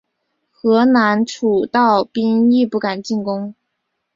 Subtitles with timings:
[0.49, 3.53] 河南诸道兵亦不敢进攻。